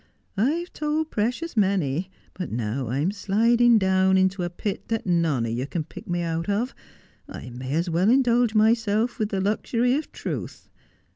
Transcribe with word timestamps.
I've 0.35 0.73
told 0.73 1.11
precious 1.11 1.55
many, 1.55 2.09
but 2.33 2.51
now 2.51 2.89
I'm 2.89 3.11
slidin' 3.11 3.77
down 3.77 4.17
into 4.17 4.41
a 4.41 4.49
pit 4.49 4.87
that 4.87 5.05
none 5.05 5.45
o' 5.45 5.49
you 5.49 5.67
can 5.67 5.83
pick 5.83 6.07
me 6.09 6.23
out 6.23 6.49
of, 6.49 6.73
I 7.29 7.51
may 7.51 7.73
as 7.73 7.87
well 7.87 8.09
indulge 8.09 8.55
myself 8.55 9.19
with 9.19 9.29
the 9.29 9.39
luxury 9.41 9.93
of 9.93 10.11
truth. 10.11 10.71